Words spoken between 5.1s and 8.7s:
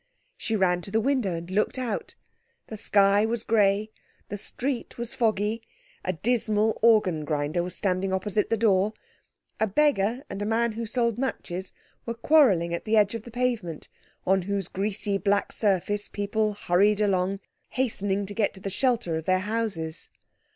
foggy, a dismal organ grinder was standing opposite the